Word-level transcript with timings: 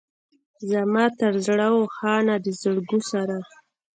زما 0.69 1.05
تر 1.19 1.33
زړه 1.47 1.67
و 1.77 1.83
خانه 1.95 2.35
د 2.45 2.47
زرګو 2.61 2.99
سره. 3.11 3.37